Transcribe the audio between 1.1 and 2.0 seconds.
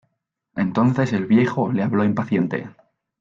el viejo le